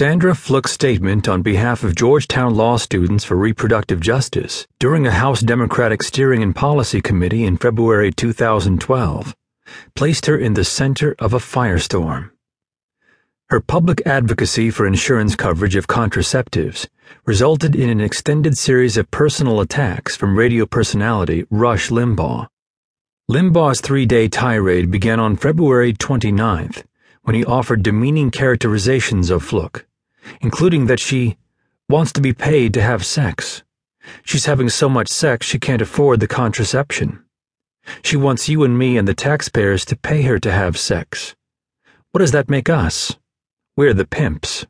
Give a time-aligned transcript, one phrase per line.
[0.00, 5.42] Sandra Fluke's statement on behalf of Georgetown law students for reproductive justice during a House
[5.42, 9.36] Democratic Steering and Policy Committee in February 2012
[9.94, 12.30] placed her in the center of a firestorm.
[13.50, 16.88] Her public advocacy for insurance coverage of contraceptives
[17.26, 22.48] resulted in an extended series of personal attacks from radio personality Rush Limbaugh.
[23.30, 26.84] Limbaugh's three day tirade began on February 29th
[27.24, 29.86] when he offered demeaning characterizations of Fluke,
[30.40, 31.36] including that she
[31.88, 33.62] wants to be paid to have sex.
[34.22, 37.24] She's having so much sex she can't afford the contraception.
[38.02, 41.34] She wants you and me and the taxpayers to pay her to have sex.
[42.12, 43.16] What does that make us?
[43.76, 44.66] We're the pimps.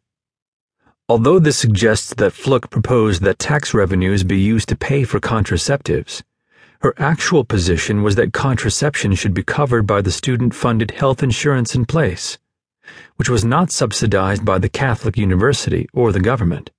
[1.09, 6.23] Although this suggests that Fluke proposed that tax revenues be used to pay for contraceptives,
[6.83, 11.75] her actual position was that contraception should be covered by the student funded health insurance
[11.75, 12.39] in place,
[13.17, 16.71] which was not subsidized by the Catholic University or the government.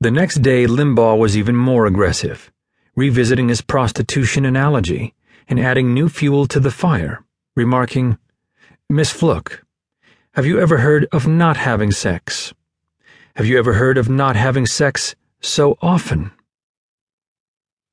[0.00, 2.52] The next day, Limbaugh was even more aggressive,
[2.94, 5.14] revisiting his prostitution analogy
[5.48, 8.18] and adding new fuel to the fire, remarking,
[8.90, 9.64] Miss Fluke,
[10.36, 12.52] have you ever heard of not having sex?
[13.36, 16.30] Have you ever heard of not having sex so often?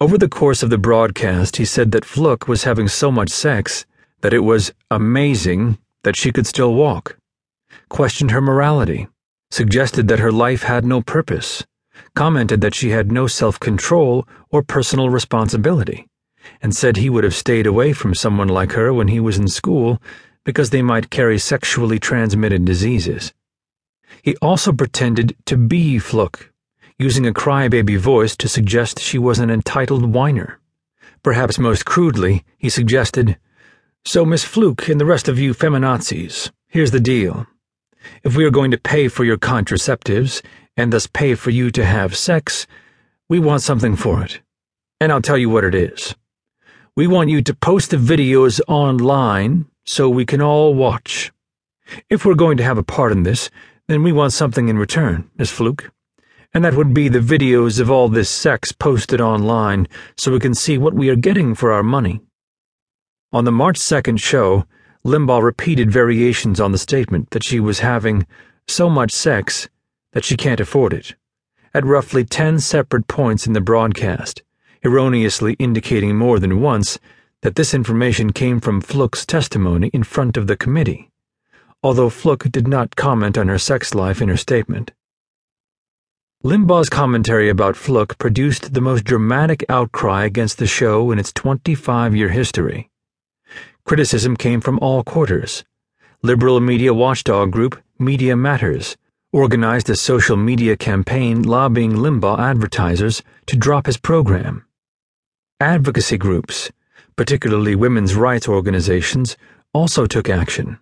[0.01, 3.85] Over the course of the broadcast, he said that Fluke was having so much sex
[4.19, 7.17] that it was amazing that she could still walk,
[7.89, 9.07] questioned her morality,
[9.51, 11.65] suggested that her life had no purpose,
[12.15, 16.07] commented that she had no self control or personal responsibility
[16.61, 19.47] and said he would have stayed away from someone like her when he was in
[19.47, 20.01] school
[20.43, 23.33] because they might carry sexually transmitted diseases.
[24.21, 26.51] He also pretended to be Fluke,
[26.99, 30.59] using a crybaby voice to suggest she was an entitled whiner.
[31.23, 33.37] Perhaps most crudely, he suggested,
[34.05, 37.47] So, Miss Fluke and the rest of you feminazis, here's the deal.
[38.21, 40.41] If we are going to pay for your contraceptives,
[40.75, 42.67] and thus pay for you to have sex,
[43.29, 44.41] we want something for it.
[44.99, 46.15] And I'll tell you what it is.
[46.97, 51.31] We want you to post the videos online so we can all watch.
[52.09, 53.49] If we're going to have a part in this,
[53.87, 55.91] then we want something in return, Miss Fluke.
[56.53, 60.53] And that would be the videos of all this sex posted online so we can
[60.53, 62.19] see what we are getting for our money.
[63.33, 64.65] On the March 2nd show,
[65.03, 68.27] Limbaugh repeated variations on the statement that she was having
[68.67, 69.67] so much sex
[70.11, 71.15] that she can't afford it,
[71.73, 74.43] at roughly 10 separate points in the broadcast
[74.85, 76.99] erroneously indicating more than once
[77.41, 81.09] that this information came from Fluke's testimony in front of the committee,
[81.81, 84.91] although Fluke did not comment on her sex life in her statement.
[86.43, 92.15] Limbaugh's commentary about Fluke produced the most dramatic outcry against the show in its 25
[92.15, 92.91] year history.
[93.85, 95.65] Criticism came from all quarters.
[96.21, 98.95] Liberal media watchdog group Media Matters
[99.33, 104.65] organized a social media campaign lobbying Limbaugh advertisers to drop his program.
[105.59, 106.71] Advocacy groups,
[107.17, 109.35] particularly women's rights organizations,
[109.73, 110.79] also took action.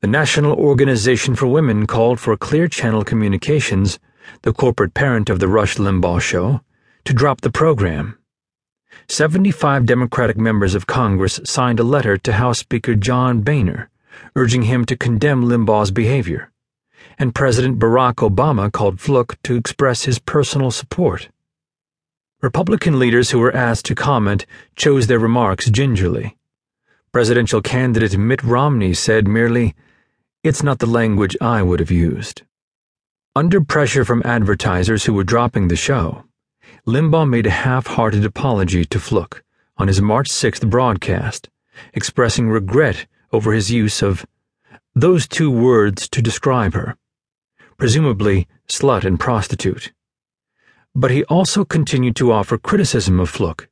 [0.00, 3.98] The National Organization for Women called for Clear Channel Communications,
[4.42, 6.62] the corporate parent of the Rush Limbaugh Show,
[7.04, 8.18] to drop the program.
[9.14, 13.88] 75 Democratic members of Congress signed a letter to House Speaker John Boehner,
[14.34, 16.50] urging him to condemn Limbaugh's behavior,
[17.16, 21.28] and President Barack Obama called Fluke to express his personal support.
[22.42, 26.36] Republican leaders who were asked to comment chose their remarks gingerly.
[27.12, 29.76] Presidential candidate Mitt Romney said merely,
[30.42, 32.42] It's not the language I would have used.
[33.36, 36.24] Under pressure from advertisers who were dropping the show,
[36.86, 39.42] Limbaugh made a half hearted apology to Fluke
[39.78, 41.48] on his March 6th broadcast,
[41.94, 44.26] expressing regret over his use of
[44.94, 46.98] those two words to describe her,
[47.78, 49.92] presumably slut and prostitute.
[50.94, 53.66] But he also continued to offer criticism of Fluke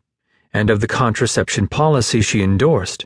[0.54, 3.04] and of the contraception policy she endorsed.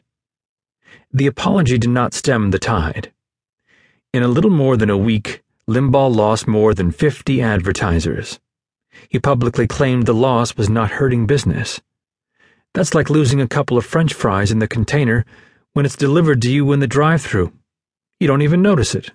[1.13, 3.13] The apology did not stem the tide.
[4.15, 8.39] In a little more than a week, Limbaugh lost more than 50 advertisers.
[9.09, 11.81] He publicly claimed the loss was not hurting business.
[12.75, 15.25] That's like losing a couple of french fries in the container
[15.73, 17.53] when it's delivered to you in the drive through.
[18.21, 19.13] You don't even notice it.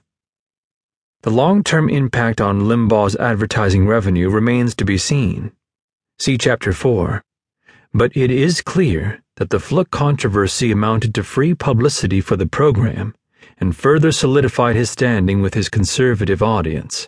[1.24, 5.52] The long term impact on Limbaugh's advertising revenue remains to be seen.
[6.18, 7.24] See Chapter 4.
[7.94, 13.14] But it is clear that the Fluke controversy amounted to free publicity for the program
[13.60, 17.08] and further solidified his standing with his conservative audience.